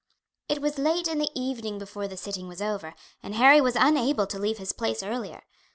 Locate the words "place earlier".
4.73-5.43